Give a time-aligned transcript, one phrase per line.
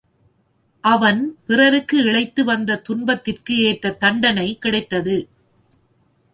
[0.83, 5.17] அவன் பிறருக்கு இழைத்து வந்த துன்பத்திற்கு ஏற்ற தண்டனை கிடைத்தது.